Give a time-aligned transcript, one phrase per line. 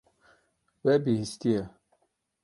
[0.83, 1.63] Wê bihîstiye.